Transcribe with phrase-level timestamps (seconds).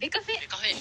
[0.00, 0.40] ベカフェ。
[0.40, 0.72] ベカフェ。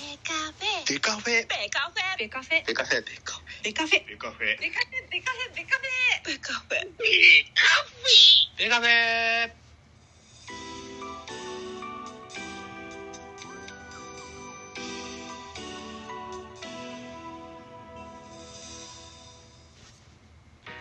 [0.88, 1.43] デカフェ。
[1.43, 2.16] ベカフェ。
[2.17, 2.63] ベカフェ。
[2.66, 3.04] デカフェ。
[3.04, 3.59] デカフベカフェ。
[3.59, 4.07] ェデカフェ。
[4.07, 4.57] ベカフェ。
[4.57, 6.23] ベカフェ。
[6.23, 6.79] ベカフェ。
[6.79, 7.04] ベ
[7.50, 8.16] カフェ。
[8.58, 9.52] デカフェ。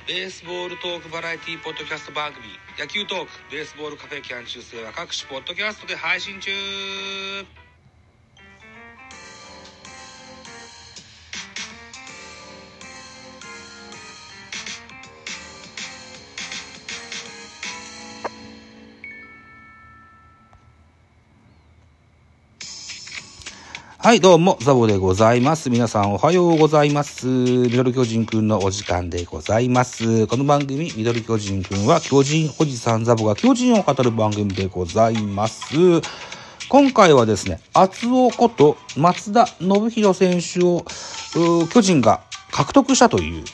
[0.06, 2.46] ベースボールトークバラエティポッドキャスト番組。
[2.78, 6.52] 野球トークベースボールカフェキャン中世は各種ポッドキャストで配信中
[24.00, 25.70] はい、どうも、ザボでございます。
[25.70, 27.26] 皆さんおはようございます。
[27.26, 30.28] ミドル巨人くんのお時間でございます。
[30.28, 35.74] この番組、ミドル巨人くんは、巨人おじさんザボが巨人を語る番組でございます。
[36.68, 40.84] 今回はですね、厚尾こと松田信弘選手を、
[41.68, 42.20] 巨人が
[42.52, 43.44] 獲得したという、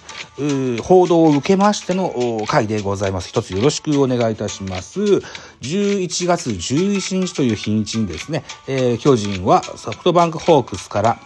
[0.83, 3.29] 報道を受けましてのお回でございます。
[3.29, 5.01] 一つよろしくお願いいたします。
[5.01, 11.19] 11月11日という日にちにですね、えー巨人はソフトバンクホークスから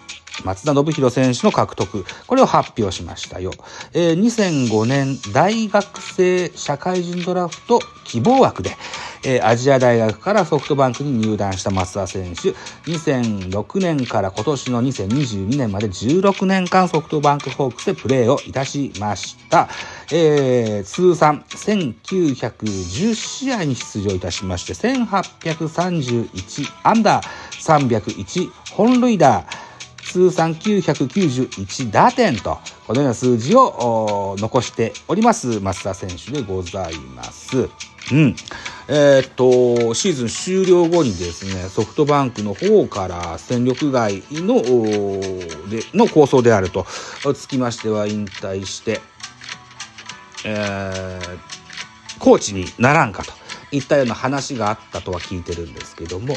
[0.45, 3.53] 松田信弘選手の獲得、これを発表しましたよ。
[3.93, 8.77] えー2005年大学生社会人ドラフト希望枠で、
[9.25, 12.51] えーアジア大学からソフトバンクに入団した松田選手、
[12.91, 19.69] 2006年から今年の2022年まで16年間ソフトバンクホークスでプレーをいたしました。
[20.13, 27.25] えー通算1910試合に出場いたしまして、1831アンダー、
[27.59, 29.45] 301本塁打、
[30.09, 37.69] 通算991打点と、このような数字を残しております、松田選手でございます。
[38.11, 38.35] うん。
[38.89, 44.63] えーっと、シーズン終了後にですね、ソフトバンクの方から戦力外の、
[45.69, 46.87] での構想であると、
[47.35, 49.01] つきましては引退して、
[50.45, 51.59] えー
[52.19, 53.33] コーチにならんかと
[53.71, 56.35] いったような話があったとは聞いてるんですけども、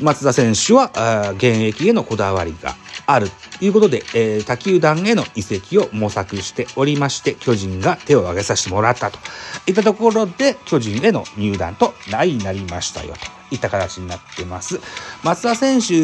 [0.00, 2.74] 松田選手は現役へのこだわりが
[3.06, 3.28] ある
[3.58, 9.18] ということで、えー他球団への移籍を模索しておりまして、巨人が手を挙げさせてもらったと
[9.66, 14.80] いったところで、巨人への入団となりなりましたよといった形になってます。
[15.22, 15.94] 松田選手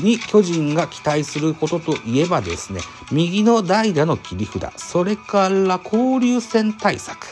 [0.00, 2.80] に巨人が期待することといえばですね、
[3.10, 7.26] 右の代打の切り札、それから交流戦対策。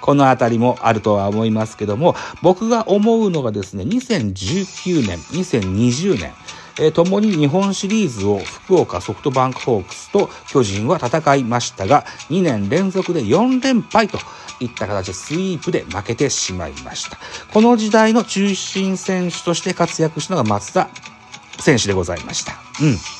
[0.00, 6.32] このあたりもあるとは思いますけども、僕が思うのがですね、2019年、2020年、
[6.78, 14.18] えー、共に日本シリーズを福岡ソフトバンクホークスと巨人は戦いましたが、2年連続で4連敗と
[14.60, 17.18] いった形でスイープで負けてしまいました。
[17.52, 20.88] この時代の中心選手として活躍したのが松田
[21.58, 22.52] 選手でございました。
[22.80, 23.19] うん。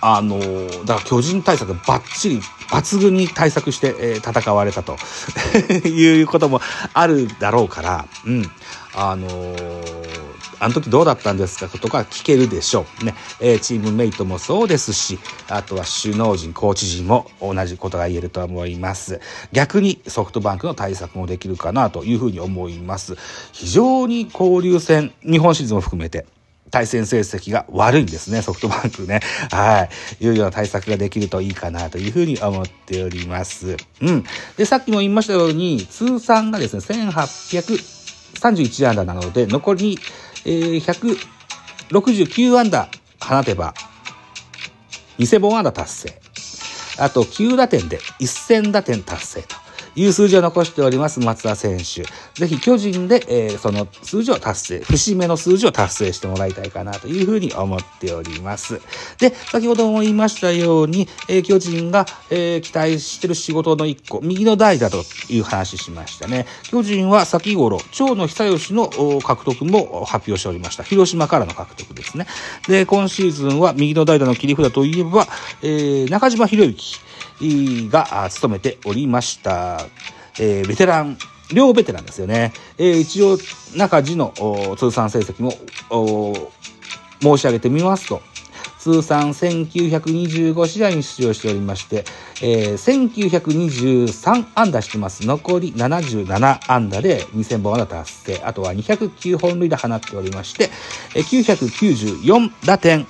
[0.00, 4.96] あのーだから巨人対策バッチリ、抜群に対策して、えー戦われたと
[5.88, 6.60] いうことも
[6.94, 8.50] あるだろうから、うん。
[8.94, 10.28] あのー
[10.60, 13.04] あの時どうだったんですかとか聞けるでしょう。
[13.04, 13.14] ね。
[13.40, 19.20] えーチームメイトもそうですし、あとは首脳陣、コーチ陣も同じことが言えると思います。
[19.52, 23.16] 逆にソフトバンクの対策もできるかなというふうに思います。
[23.52, 26.26] 非常に交流戦、日本シリーズも含めて、
[26.70, 29.20] 対戦成績が悪いんですね、ソフトバンクね。
[29.50, 29.88] は
[30.20, 30.24] い。
[30.24, 33.76] いうような対策ができるといいかなというふうに思っております。
[34.00, 34.24] うん。
[34.56, 39.98] で、さっきも言いましたように、通算がですね、1831安打なので、残り、
[40.44, 41.18] えー、
[41.90, 42.88] 169安打
[43.20, 43.74] 放てば、
[45.18, 46.20] 2000本安打達成。
[46.98, 49.56] あと、9打点で1000打点達成と
[49.98, 52.04] いう数字を残しております松田選手。
[52.34, 58.80] ぜひ巨人で、えーその数字を達成、節目の数字を達成してもらいたいかなというふうに思っております。
[59.18, 66.46] で、先ほども言いましたように、えー巨人が、えー期待してる仕事の一個、右の代だという話しましたね。
[66.70, 68.88] 巨人は先頃、長野久義の
[69.20, 70.84] 獲得も発表しておりました。
[70.84, 72.26] 広島からの獲得ですね。
[72.68, 75.26] で、今シーズンは右の代打の切り札といえば、
[75.62, 77.00] えー中島博之
[77.90, 79.80] があ務めておりました。
[80.40, 81.18] えーベテラン、
[81.52, 82.52] 両ベテランですよね。
[82.78, 83.38] えー一応、
[83.76, 84.32] 中地の
[84.78, 85.52] 通算成績も
[85.90, 86.50] お
[87.20, 88.22] 申し上げてみますと、
[88.78, 92.04] 通算1925試合に出場しておりまして、
[92.42, 93.10] えー
[94.20, 95.26] 1923安打してます。
[95.26, 98.40] 残り77安打で2000本安打達成。
[98.44, 100.70] あとは209本塁打放っておりまして、
[101.14, 103.06] えー994打点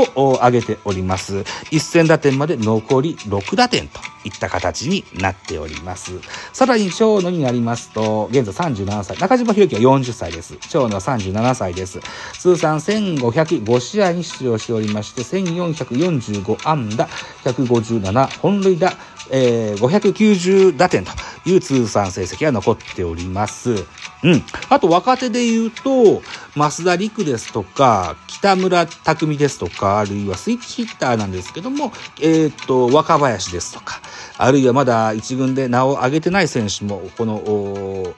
[0.00, 1.44] を上げております。
[1.70, 6.12] 1000打点まで残り6打点といった形になっております。
[6.52, 10.56] さらに長野になりますと、現在37歳、中島博樹は40歳です。
[10.68, 12.00] 長野は37歳です。
[12.38, 17.08] 通算1505試合に出場しておりまして、1445安打、
[17.44, 18.92] 157本塁打、
[19.30, 21.12] えー、590打点と
[21.44, 23.86] いう通算成績が残っております。
[24.22, 24.42] うん。
[24.68, 26.22] あと若手で言うと、
[26.54, 34.00] 増田陸ですとか、北村匠海ですとか、あるいはスイッチヒッターなんですけども、えっ、と、若林ですとか、
[34.38, 38.14] あるいはまだ一軍で名を上げてない選手も、この、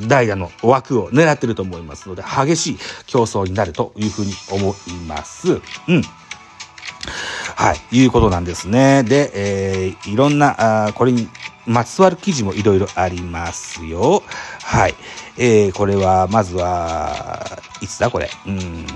[0.00, 5.52] 代打の枠を狙ってると思いますので、激しい競争になるというふうに思います。
[5.52, 6.02] うん。
[7.58, 9.02] はい、いうことなんですね。
[9.02, 11.28] で、えーいろんな、あこれに
[11.66, 14.22] まつわる記事もいろいろありますよ。
[14.62, 14.94] はい。
[15.36, 18.30] えーこれは、まずは、いつだこれ。
[18.46, 18.86] うん。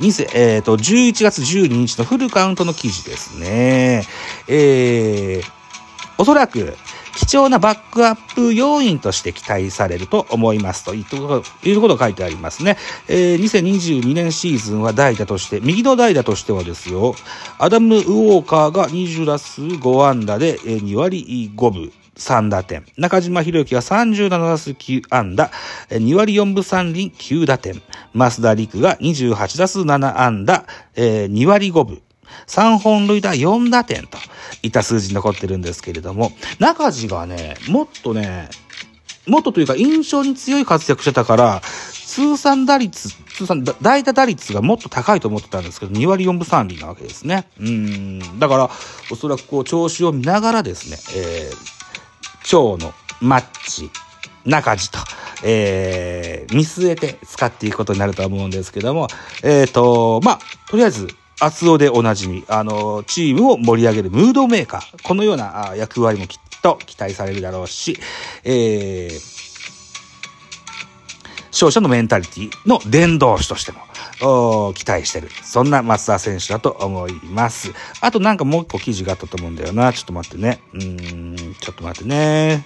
[0.00, 4.02] にせえっ、と、11月12日のフルカウントの記事ですね。
[4.48, 5.50] えー、
[6.18, 6.76] おそらく、
[7.16, 12.76] 貴重なバックアップ要因として期待されると思いますということが書いてありますね。
[13.08, 17.14] えー2022年シーズンは代打として、右の代打としてはですよ、
[17.58, 21.92] アダム・ウォーカーが20打数5安打で、2割5分。
[22.16, 22.84] 3打点。
[22.96, 25.50] 中島博之が37打数9安打、
[25.90, 27.82] 2割4分3厘9打点。
[28.14, 30.64] 増田陸が28打数7安打、
[30.94, 32.02] えー2割5分。
[32.46, 34.18] 3本塁打4打点と
[34.66, 38.48] いた数字残ってるんですけれども、中地がね、もっとね、
[39.26, 41.62] もっとというか印象に強い活躍してたから、
[42.06, 47.46] 通算打率、通算代打打率がもっと高いと思ってたんですけど、2割4分3厘なわけですね。
[47.60, 48.38] うん。
[48.38, 48.70] だから、
[49.10, 53.90] おそらくこう、調子を見ながらですね、えー、蝶のマッチ、
[54.46, 54.98] 中地と、
[55.44, 59.08] えー、見据えて使っていくことになるとは思うんですけども、
[59.42, 60.38] えっ、と、まあ、
[60.70, 67.98] とりあえず、厚尾でおなじみ、あの、チームを盛り上げるムードメーカー、このような役割もきっと期待されるだろうし、
[68.42, 69.36] えー、
[71.52, 73.80] 勝者のメンタリティの伝道師としても、
[74.72, 75.28] 期待してる。
[75.42, 77.72] そんな松田選手だと思います。
[78.00, 79.92] あとなんかもう一個記事があったと思うんだよな。
[79.92, 80.60] ちょっと待ってね。
[80.72, 82.64] うん、ちょっと待ってね。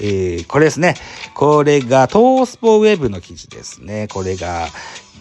[0.00, 0.94] えー、これですね。
[1.34, 4.08] これがトースポウェブの記事ですね。
[4.08, 4.68] これが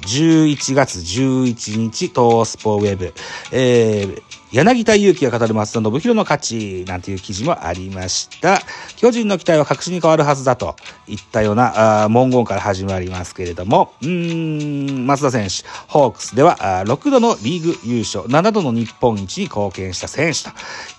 [0.01, 3.13] 11月11日トースポウェブ。
[3.51, 8.61] えー、柳田悠岐が語る松田信弘の勝ちなんていう記事もありました。
[8.95, 10.75] 巨人の期待は確信に変わるはずだと。
[11.07, 20.49] いったような文言から始まりますけれども、うーん、松田選手、ホークスではあ6度のリーグ優勝、7度の日本一に貢献した選手と。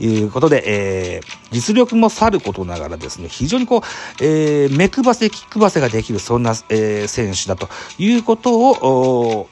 [0.00, 3.80] いうことで、えー実力もさることながらですね、非常にこう、
[4.24, 7.68] えー目配せ、気配せができる、そんな、えー選手だと
[7.98, 9.48] いうことを、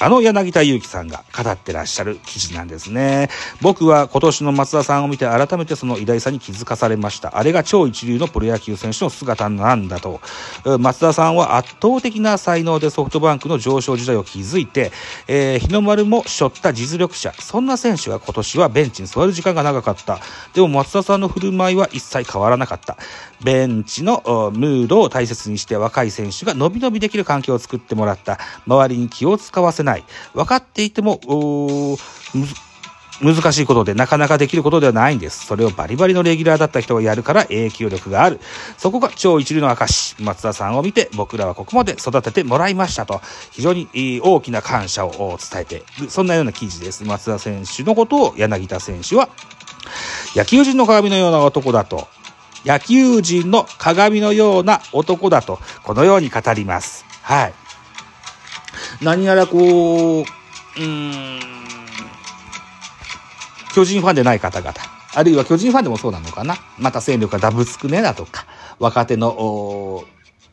[0.00, 3.28] あの柳田悠岐さんが語ってらっしゃる記事なんですね。
[3.60, 7.36] 僕は今年の松田さんを見て改めてその偉大さに気づかされました。
[7.36, 10.20] あれが超一流のプロ野球選手の姿なんだと。
[10.78, 14.92] 松田さんは圧倒的な才能でソフトバンクの上昇時代を築いて、
[15.26, 17.32] えー日の丸も背負った実力者。
[17.32, 20.20] そんな選手が今年はベンチに座る時間が長かった。
[20.54, 22.96] でも松田さんの振る舞いは一切変わらなかった。
[23.42, 24.22] ベンチの
[24.54, 28.38] ムードを大切にして若い選手が伸び伸びできる環境を作ってもらった。
[28.66, 30.04] 周りに気を使わせない。
[30.34, 31.20] 分かっていても、
[33.20, 35.44] 難しいことでなかなかできることではないんです。
[35.46, 38.38] それをバリバリのレギュラーだった人がやるから影響力がある。
[38.76, 40.14] そこが超一流の証。
[40.22, 43.20] 松田さんを見て僕らはここまで育ててもらいましたと、
[43.50, 43.88] 非常に
[44.22, 47.02] 大きな感謝を伝えてる、そんなような記事です。
[47.02, 49.28] 松田選手のことを柳田選手は、
[50.36, 52.06] 野球人の鏡のような男だと、
[52.64, 57.04] 野球人の鏡のような男だと、このように語ります。
[57.22, 57.54] はい。
[59.00, 60.24] 何やらこう、
[60.80, 61.40] うん、
[63.74, 64.74] 巨人ファンでない方々、
[65.14, 66.56] あるいは巨人ファンでもそうなのかな？
[66.78, 68.46] また戦力がダブつくねだとか、
[68.78, 70.04] 若手の、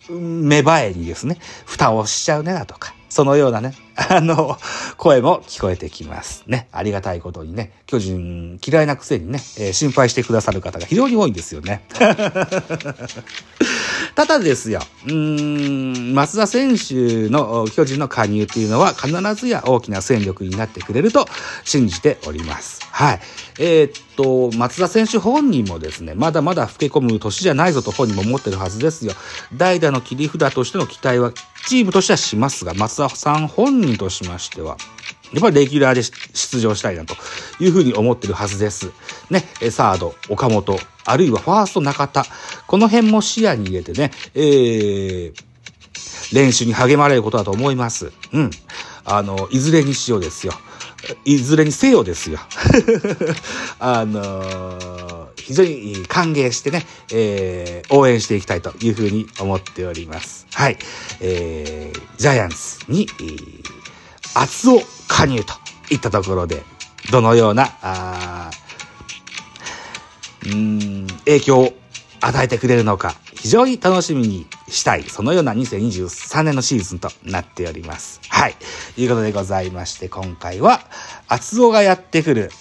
[0.09, 4.57] 芽生えにですね、蓋をしちゃうねだとか、そのようなね、あの、
[4.97, 6.67] 声も聞こえてきますね。
[6.71, 11.83] ありがたいことにね、巨人嫌いなくせにね、えー心配してくださる方が非常に多いんですよね。
[14.15, 21.27] ただですよ、うーん、松田選手の巨人の加入っていうのは必ずや大きな戦力になってくれると
[21.65, 22.79] 信じております。
[22.91, 23.19] はい。
[23.59, 29.13] えーっと、松田選手本人もですね、まだまだ老け込む年じゃないぞと本人も思ってるはずですよ。
[29.53, 31.33] 代打の切り札としての期待は
[31.67, 34.77] チームとしてはしますが、松田さん本人としましては、
[35.33, 37.15] やっぱりレギュラーで出場したいなと
[37.59, 38.91] いうふうに思ってるはずです。
[39.29, 42.25] ね、サード、岡本、あるいはファースト、中田、
[42.67, 45.33] この辺も視野に入れてね、えー、
[46.33, 48.11] 練習に励まれることだと思います。
[48.33, 48.51] うん。
[49.05, 50.53] あの、いずれにしようですよ。
[51.23, 52.39] いずれにせよですよ。
[53.79, 60.47] あのー非常に歓迎してね、えー、応援していきたいというふうに思っております。
[60.51, 60.77] はい。
[61.21, 63.63] えー、ジャイアンツに、えー、
[64.33, 65.53] 厚を加入と
[65.91, 66.63] いったところで、
[67.11, 68.49] どのような、あ
[70.47, 71.74] うん、影響を
[72.27, 78.19] 与えてくれるのか、非常に楽しみにしたい、そのような2023年のシーズンとなっております。
[78.29, 78.55] はい。
[78.95, 80.81] ということでございまして、今回は、
[81.27, 82.51] 厚尾がやってくる、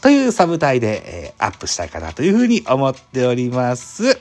[0.00, 4.20] というサブタイで、えーアップしたいかなというふうに思っております。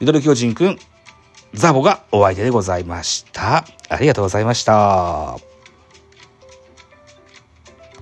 [0.00, 0.78] ミドル巨人くん、
[1.54, 3.64] ザボがお相手でございました。
[3.88, 5.55] ありがとうございました。